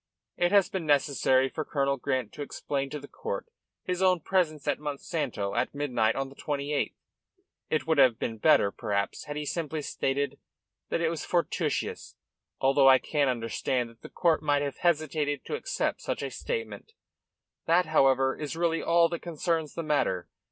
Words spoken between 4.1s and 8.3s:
presence at Monsanto at midnight on the 28th. It would have